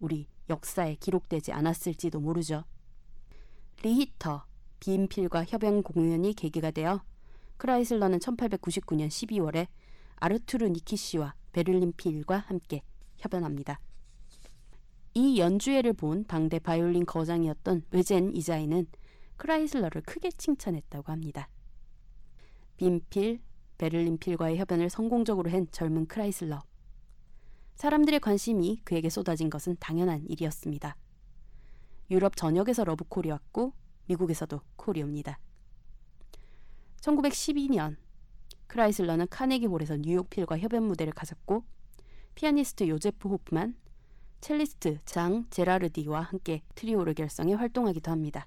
우리 0.00 0.26
역사에 0.50 0.96
기록되지 0.96 1.52
않았을지도 1.52 2.20
모르죠. 2.20 2.64
리히터, 3.82 4.44
빈필과 4.80 5.44
협연 5.44 5.82
공연이 5.84 6.34
계기가 6.34 6.72
되어 6.72 7.02
크라이슬러는 7.56 8.18
1899년 8.18 9.06
12월에 9.06 9.68
아르투르 10.16 10.66
니키시와 10.66 11.34
베를린 11.52 11.92
필과 11.96 12.38
함께 12.38 12.82
협연합니다. 13.18 13.78
이 15.14 15.38
연주회를 15.38 15.92
본 15.92 16.24
당대 16.24 16.58
바이올린 16.58 17.06
거장이었던 17.06 17.82
외젠 17.92 18.34
이자이는 18.34 18.86
크라이슬러를 19.42 20.02
크게 20.02 20.30
칭찬했다고 20.30 21.10
합니다. 21.10 21.48
빈필, 22.76 23.40
베를린 23.76 24.18
필과의 24.18 24.56
협연을 24.58 24.88
성공적으로 24.88 25.50
한 25.50 25.66
젊은 25.72 26.06
크라이슬러. 26.06 26.62
사람들의 27.74 28.20
관심이 28.20 28.80
그에게 28.84 29.08
쏟아진 29.10 29.50
것은 29.50 29.76
당연한 29.80 30.24
일이었습니다. 30.28 30.96
유럽 32.12 32.36
전역에서 32.36 32.84
러브콜이 32.84 33.30
왔고 33.30 33.72
미국에서도 34.06 34.60
콜이 34.76 35.02
옵니다. 35.02 35.40
1912년 37.00 37.96
크라이슬러는 38.68 39.26
카네기홀에서 39.28 39.96
뉴욕 39.96 40.30
필과 40.30 40.60
협연 40.60 40.84
무대를 40.84 41.12
가졌고 41.14 41.64
피아니스트 42.36 42.86
요제프 42.86 43.28
호프만, 43.28 43.74
첼리스트 44.40 45.00
장 45.04 45.46
제라르디와 45.50 46.20
함께 46.20 46.62
트리오를 46.76 47.14
결성해 47.14 47.54
활동하기도 47.54 48.08
합니다. 48.08 48.46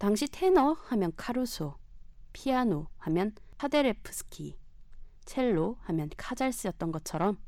당시 0.00 0.26
테너 0.28 0.72
하면 0.72 1.12
카루소, 1.14 1.76
피아노 2.32 2.86
하면 2.96 3.34
파데레프스키, 3.58 4.56
첼로 5.26 5.76
하면 5.82 6.08
카잘스였던 6.16 6.90
것처럼 6.90 7.38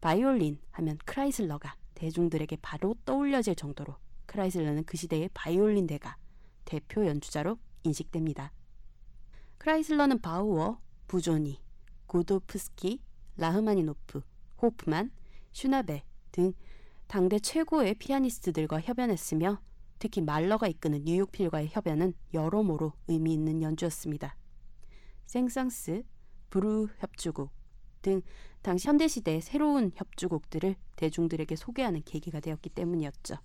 바이올린 0.00 0.58
하면 0.70 0.96
크라이슬러가 1.04 1.76
대중들에게 1.94 2.56
바로 2.62 2.94
떠올려질 3.04 3.54
정도로 3.54 3.96
크라이슬러는 4.24 4.84
그 4.84 4.96
시대의 4.96 5.28
바이올린 5.34 5.86
대가 5.86 6.16
대표 6.64 7.04
연주자로 7.04 7.58
인식됩니다. 7.82 8.50
크라이슬러는 9.58 10.22
바우어, 10.22 10.80
부조니, 11.06 11.60
고도프스키, 12.06 13.02
라흐마니노프, 13.36 14.22
호프만, 14.62 15.10
슈나베 15.52 16.02
등 16.32 16.54
당대 17.08 17.38
최고의 17.38 17.96
피아니스트들과 17.96 18.80
협연했으며 18.80 19.60
특히 19.98 20.20
말러가 20.20 20.68
이끄는 20.68 21.04
뉴욕 21.04 21.30
필과의 21.32 21.68
협연은 21.70 22.14
여러모로 22.32 22.92
의미 23.08 23.32
있는 23.32 23.62
연주였습니다. 23.62 24.36
생상스, 25.26 26.04
브루 26.50 26.88
협주곡 26.98 27.50
등 28.02 28.22
당시 28.62 28.88
현대시대의 28.88 29.40
새로운 29.40 29.92
협주곡들을 29.94 30.76
대중들에게 30.96 31.56
소개하는 31.56 32.02
계기가 32.04 32.40
되었기 32.40 32.70
때문이었죠. 32.70 33.36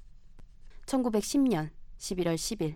1910년 0.85 1.69
11월 1.97 2.35
10일 2.35 2.75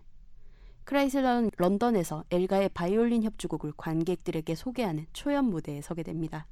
크라이슬러는 0.86 1.52
런던에서 1.58 2.24
엘가의 2.32 2.70
바이올린 2.70 3.24
협주곡을 3.24 3.74
관객들에게 3.76 4.56
소개하는 4.56 5.06
초연 5.12 5.46
무대에 5.46 5.82
서게 5.82 6.02
됩니다. 6.02 6.48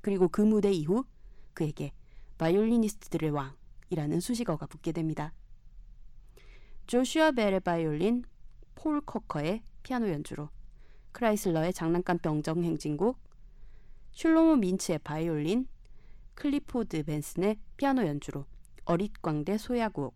그리고 0.00 0.28
그 0.28 0.40
무대 0.40 0.72
이후 0.72 1.04
그에게 1.54 1.92
바이올리니스트들의 2.38 3.30
왕이라는 3.30 4.18
수식어가 4.18 4.66
붙게 4.66 4.90
됩니다. 4.90 5.32
조슈아 6.92 7.32
벨의 7.32 7.60
바이올린, 7.60 8.22
폴 8.74 9.00
커커의 9.00 9.62
피아노 9.82 10.10
연주로 10.10 10.50
크라이슬러의 11.12 11.72
장난감 11.72 12.18
병정 12.18 12.62
행진곡, 12.62 13.18
슐로모 14.10 14.56
민츠의 14.56 14.98
바이올린, 14.98 15.66
클리포드 16.34 17.04
벤슨의 17.04 17.56
피아노 17.78 18.06
연주로 18.06 18.44
어릿광대 18.84 19.56
소야곡, 19.56 20.14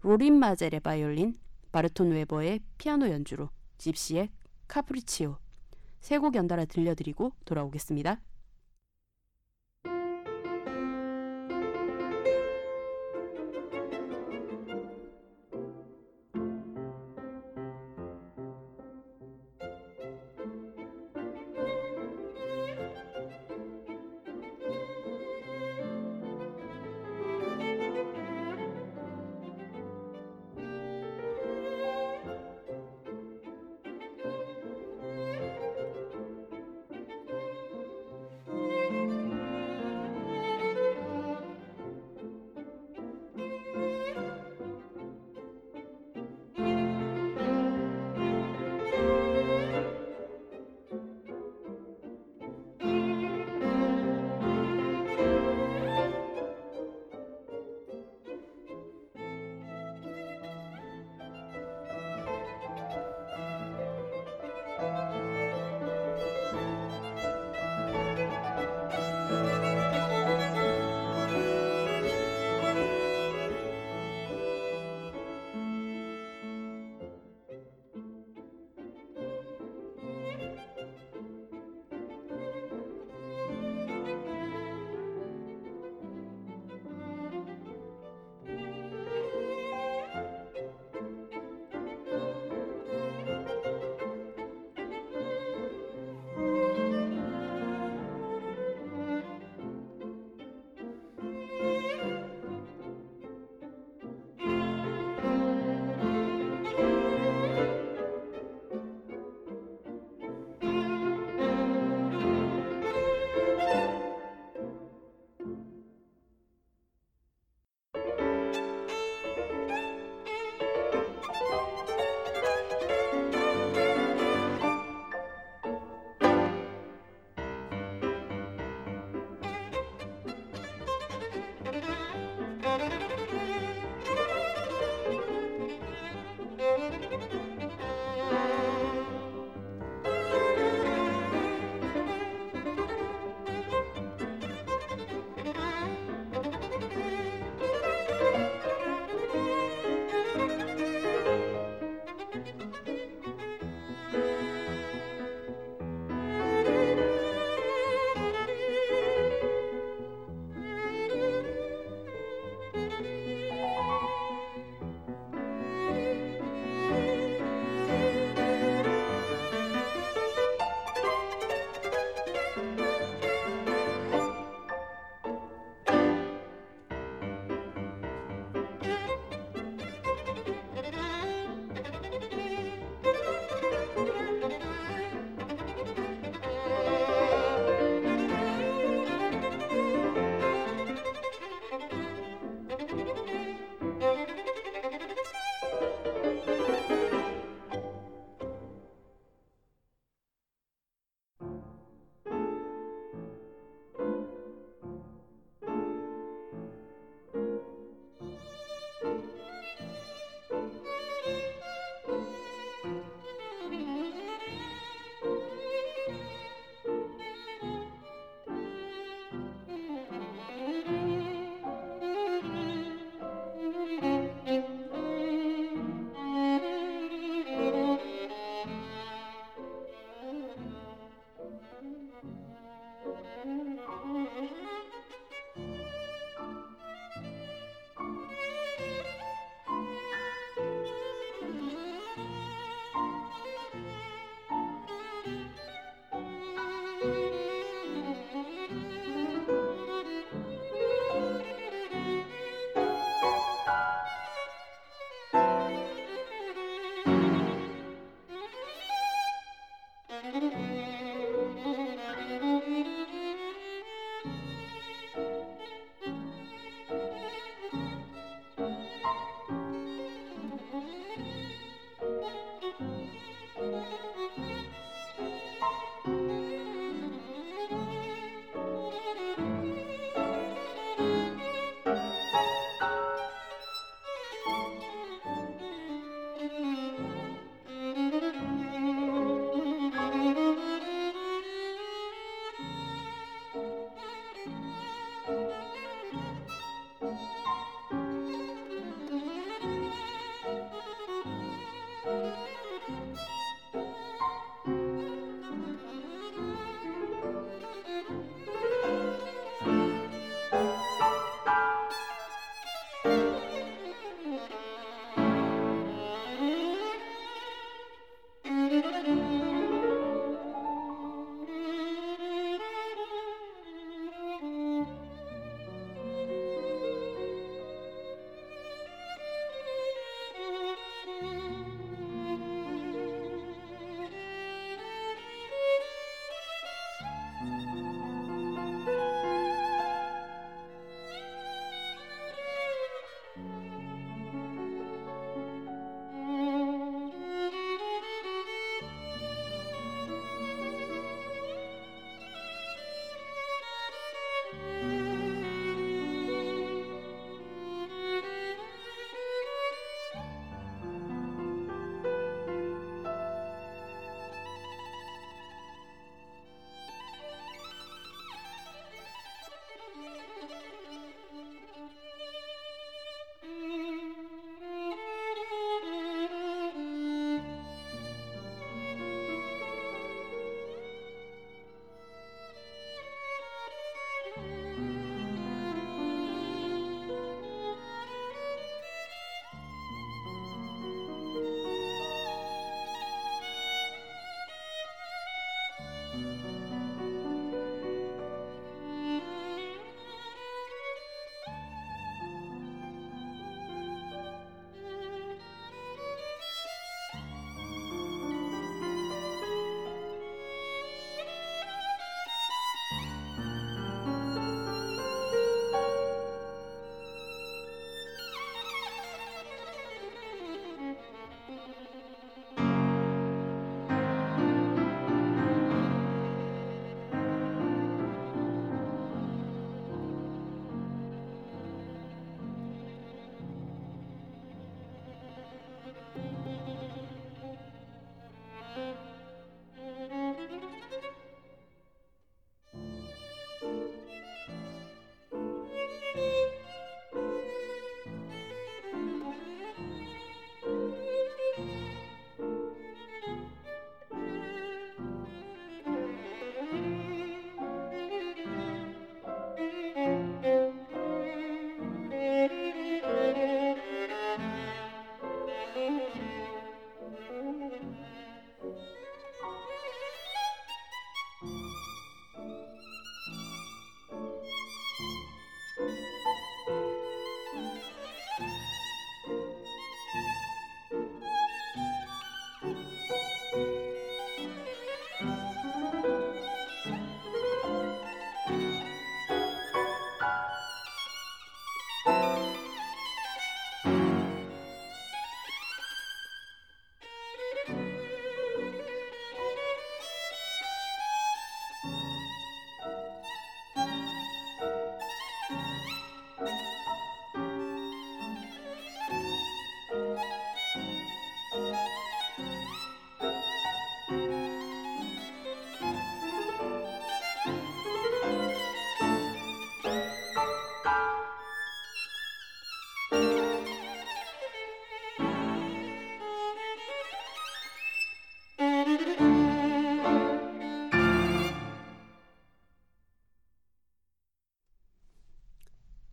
로린 0.00 0.38
마젤의 0.38 0.80
바이올린, 0.80 1.36
바르톤 1.72 2.10
웨버의 2.10 2.60
피아노 2.78 3.10
연주로 3.10 3.50
집시의 3.76 4.30
카프리치오 4.68 5.36
세 6.00 6.18
곡 6.18 6.36
연달아 6.36 6.64
들려드리고 6.64 7.32
돌아오겠습니다. 7.44 8.18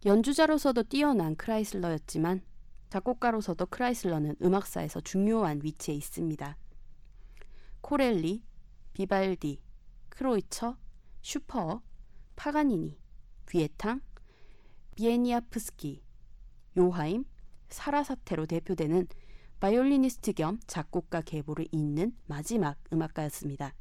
연주자로서도 0.05 0.83
뛰어난 0.83 1.35
크라이슬러였지만 1.37 2.41
작곡가로서도 2.89 3.67
크라이슬러는 3.67 4.35
음악사에서 4.41 4.99
중요한 4.99 5.61
위치에 5.63 5.95
있습니다. 5.95 6.57
코렐리, 7.79 8.43
비발디, 8.91 9.61
크로이처, 10.09 10.77
슈포어, 11.21 11.81
파가니니, 12.35 12.99
비외탕, 13.45 14.01
비에니아프스키, 14.95 16.03
요아힘, 16.77 17.23
사라사테로 17.69 18.45
대표되는 18.45 19.07
바이올리니스트 19.61 20.33
겸 20.33 20.59
작곡가 20.67 21.21
계보를 21.21 21.67
잇는 21.71 22.13
마지막 22.27 22.77
음악가였습니다. 22.91 23.73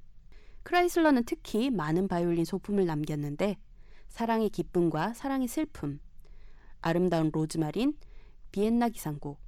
크라이슬러는 0.63 1.25
특히 1.25 1.71
많은 1.71 2.07
바이올린 2.07 2.45
소품을 2.45 2.87
남겼는데 2.87 3.59
사랑의 4.09 4.51
기쁨과 4.51 5.15
사랑의 5.15 5.49
슬픔, 5.49 5.99
아름다운 6.83 7.31
로즈마린, 7.33 7.97
비엔나 8.51 8.91
기상곡, 8.91 9.41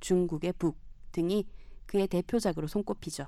중국의 0.00 0.52
북 0.58 0.78
등이 1.12 1.46
그의 1.86 2.06
대표작으로 2.06 2.66
손꼽히죠. 2.66 3.26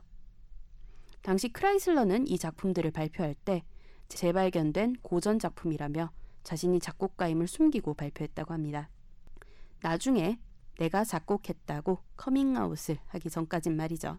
당시 1.22 1.48
크라이슬러는 1.48 2.28
이 2.28 2.38
작품들을 2.38 2.90
발표할 2.92 3.34
때 3.34 3.64
재발견된 4.08 4.96
고전 5.02 5.38
작품이라며 5.38 6.12
자신이 6.44 6.78
작곡가임을 6.78 7.48
숨기고 7.48 7.94
발표했다고 7.94 8.54
합니다. 8.54 8.88
나중에 9.82 10.38
내가 10.78 11.04
작곡했다고 11.04 11.98
커밍아웃을 12.16 12.98
하기 13.06 13.30
전까진 13.30 13.76
말이죠. 13.76 14.18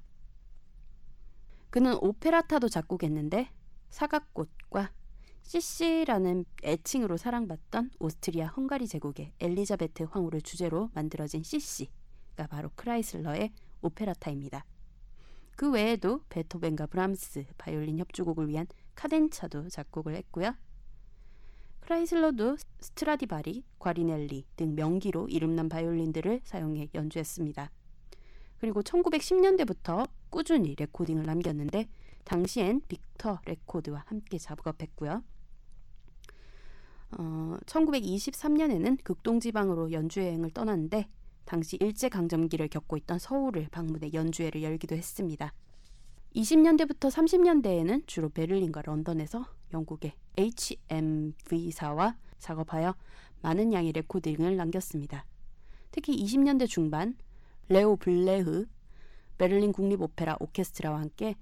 그는 1.70 1.96
오페레타도 2.02 2.68
작곡했는데 2.70 3.52
사과꽃과 3.90 4.92
씨씨라는 5.48 6.44
애칭으로 6.62 7.16
사랑받던 7.16 7.92
오스트리아 8.00 8.48
헝가리 8.48 8.86
제국의 8.86 9.32
엘리자베트 9.40 10.04
황후를 10.04 10.42
주제로 10.42 10.90
만들어진 10.94 11.42
씨씨가 11.42 12.48
바로 12.50 12.70
크라이슬러의 12.76 13.54
오페레타입니다. 13.82 14.66
그 15.56 15.72
외에도 15.72 16.20
베토벤과 16.28 16.88
브람스 16.88 17.46
바이올린 17.58 17.98
협주곡을 17.98 18.50
위한 18.50 18.68
카덴차도 18.96 19.70
작곡을 19.70 20.16
했고요. 20.16 20.54
크라이슬러도 21.80 22.58
스트라디바리, 22.82 23.64
과르네리 23.80 24.44
등 24.58 24.76
명기로 24.76 25.30
이름난 25.30 25.70
바이올린들을 25.70 26.42
사용해 26.44 26.90
연주했습니다. 26.94 27.72
그리고 28.60 28.84
1910년대부터 28.84 30.10
꾸준히 30.30 30.76
레코딩을 30.78 31.24
남겼는데 31.24 31.88
당시엔 32.26 32.82
빅터 32.90 33.40
레코드와 33.46 34.04
함께 34.08 34.38
작업했고요. 34.38 35.24
어, 37.12 37.58
1923년에는 37.66 39.04
극동지방으로 39.04 39.92
연주여행을 39.92 40.52
떠났는데 40.52 41.08
당시 41.46 41.78
일제강점기를 41.78 42.68
겪고 42.68 42.98
있던 42.98 43.20
서울을 43.20 43.70
방문해 43.72 44.12
연주회를 44.14 44.64
열기도 44.64 44.96
했습니다. 44.96 45.54
20년대부터 46.36 47.10
30년대에는 47.10 48.06
주로 48.06 48.30
베를린과 48.30 48.82
런던에서 48.82 49.46
영국의 49.74 50.14
HMV사와 50.38 52.18
작업하여 52.38 52.96
많은 53.42 53.74
양의 53.74 53.94
레코딩을 53.94 54.58
남겼습니다. 54.58 55.26
특히 55.92 56.22
20년대 56.22 56.68
중반 56.68 57.16
레오 57.70 57.96
블레흐 57.96 58.66
베를린 59.38 59.72
국립오페라 59.72 60.38
오케스트라와 60.40 61.00
함께 61.00 61.36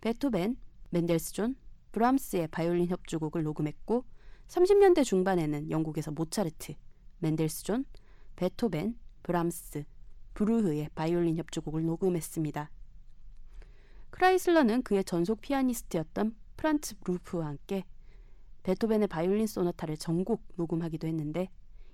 베토벤, 0.00 0.56
멘델스존, 0.90 1.56
브람스의 1.92 2.48
바이올린 2.48 2.88
협주곡을 2.88 3.42
녹음했고 3.42 4.04
30년대 4.48 5.04
중반에는 5.04 5.70
영국에서 5.70 6.10
모차르트, 6.10 6.74
멘델스존, 7.18 7.84
베토벤, 8.36 8.98
브람스, 9.22 9.84
브루흐의 10.34 10.90
바이올린 10.94 11.36
협주곡을 11.36 11.84
녹음했습니다. 11.84 12.70
크라이슬러는 14.10 14.82
그의 14.82 15.04
전속 15.04 15.40
피아니스트였던 15.42 16.34
프란츠 16.56 16.96
루프와 17.04 17.46
함께 17.46 17.84
베토벤의 18.62 19.08
바이올린 19.08 19.46
소나타를 19.46 19.96
전곡 19.96 20.42
녹음하기도 20.56 21.06
했는데 21.06 21.48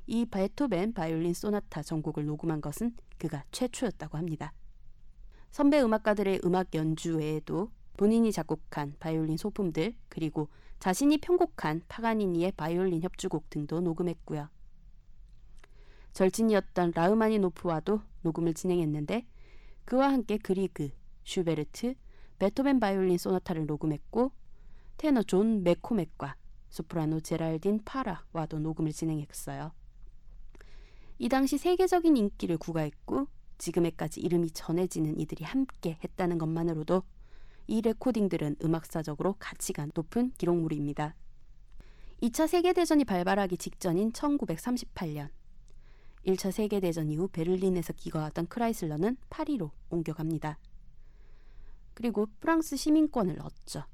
이 0.06 0.24
베토벤 0.26 0.92
바이올린 0.92 1.34
소나타 1.34 1.82
전곡을 1.82 2.24
녹음한 2.26 2.60
것은 2.60 2.94
그가 3.18 3.44
최초였다고 3.50 4.16
합니다. 4.16 4.52
선배 5.50 5.80
음악가들의 5.80 6.40
음악 6.44 6.74
연주 6.74 7.16
외에도 7.16 7.70
본인이 7.96 8.32
작곡한 8.32 8.96
바이올린 8.98 9.36
소품들 9.36 9.94
그리고 10.08 10.48
자신이 10.84 11.16
편곡한 11.16 11.80
파가니니의 11.88 12.52
바이올린 12.58 13.00
협주곡 13.00 13.48
등도 13.48 13.80
녹음했고요. 13.80 14.50
절친이었던 16.12 16.92
라흐마니노프와도 16.94 18.02
녹음을 18.20 18.52
진행했는데 18.52 19.26
그와 19.86 20.12
함께 20.12 20.36
그리그, 20.36 20.90
슈베르트, 21.24 21.94
베토벤 22.38 22.80
바이올린 22.80 23.16
소나타를 23.16 23.64
녹음했고 23.64 24.32
테너 24.98 25.22
존 25.22 25.62
메코맥과 25.62 26.36
소프라노 26.68 27.20
제랄딘 27.20 27.80
파라와도 27.86 28.58
녹음을 28.58 28.92
진행했어요. 28.92 29.72
이 31.16 31.28
당시 31.30 31.56
세계적인 31.56 32.14
인기를 32.14 32.58
구가했고 32.58 33.26
지금에까지 33.56 34.20
이름이 34.20 34.50
전해지는 34.50 35.18
이들이 35.18 35.44
함께 35.44 35.96
했다는 36.04 36.36
것만으로도 36.36 37.04
이 37.66 37.80
레코딩들은 37.80 38.56
음악사적으로 38.62 39.36
가치가 39.38 39.86
높은 39.94 40.32
기록물입니다. 40.38 41.14
2차 42.22 42.46
세계대전이 42.46 43.04
발발하기 43.04 43.56
직전인 43.56 44.12
1938년 44.12 45.28
1차 46.26 46.52
세계대전 46.52 47.10
이후 47.10 47.28
베를린에서 47.28 47.92
기거하던 47.92 48.46
크라이슬러는 48.46 49.16
파리로 49.28 49.70
옮겨갑니다. 49.90 50.58
그리고 51.92 52.26
프랑스 52.40 52.76
시민권을 52.76 53.40
얻죠. 53.40 53.84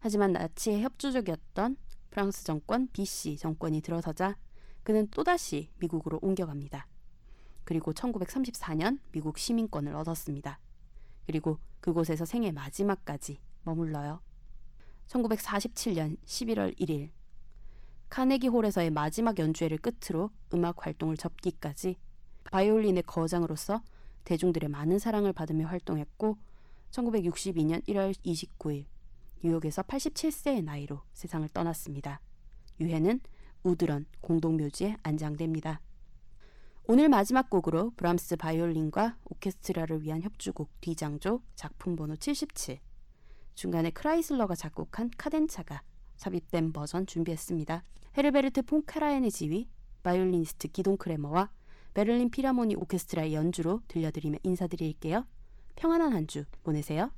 하지만 0.00 0.32
나치의 0.32 0.82
협조적이었던 0.82 1.76
프랑스 2.10 2.44
정권 2.44 2.88
BC 2.92 3.36
정권이 3.36 3.80
들어서자 3.80 4.36
그는 4.82 5.08
또다시 5.10 5.70
미국으로 5.78 6.18
옮겨갑니다. 6.22 6.86
그리고 7.64 7.92
1934년 7.92 9.00
미국 9.12 9.38
시민권을 9.38 9.94
얻었습니다. 9.94 10.58
그리고 11.28 11.58
그곳에서 11.80 12.24
생애 12.24 12.50
마지막까지 12.52 13.38
머물러요. 13.64 14.22
1947년 15.08 16.16
11월 16.24 16.74
1일 16.80 17.10
카네기 18.08 18.48
홀에서의 18.48 18.88
마지막 18.88 19.38
연주회를 19.38 19.76
끝으로 19.76 20.30
음악 20.54 20.86
활동을 20.86 21.18
접기까지 21.18 21.96
바이올린의 22.44 23.02
거장으로서 23.02 23.82
대중들의 24.24 24.70
많은 24.70 24.98
사랑을 24.98 25.34
받으며 25.34 25.66
활동했고 25.66 26.38
1962년 26.92 27.86
1월 27.86 28.14
29일 28.24 28.86
뉴욕에서 29.44 29.82
87세의 29.82 30.64
나이로 30.64 31.02
세상을 31.12 31.46
떠났습니다. 31.50 32.22
유해는 32.80 33.20
우드런 33.64 34.06
공동묘지에 34.22 34.96
안장됩니다. 35.02 35.82
오늘 36.90 37.10
마지막 37.10 37.50
곡으로 37.50 37.90
브람스 37.96 38.36
바이올린과 38.36 39.18
오케스트라를 39.26 40.02
위한 40.02 40.22
협주곡 40.22 40.80
뒤장조 40.80 41.42
작품 41.54 41.96
번호 41.96 42.16
77 42.16 42.78
중간에 43.54 43.90
크라이슬러가 43.90 44.54
작곡한 44.54 45.10
카덴차가 45.18 45.82
삽입된 46.16 46.72
버전 46.72 47.06
준비했습니다. 47.06 47.82
헤르베르트 48.16 48.62
폰 48.62 48.86
카라얀의 48.86 49.30
지휘, 49.30 49.68
바이올리니스트 50.02 50.68
기돈 50.68 50.96
크레머와 50.96 51.50
베를린 51.92 52.30
필하모니 52.30 52.76
오케스트라의 52.76 53.34
연주로 53.34 53.82
들려드리며 53.88 54.38
인사드릴게요. 54.42 55.26
평안한 55.76 56.14
한 56.14 56.26
주 56.26 56.44
보내세요. 56.62 57.10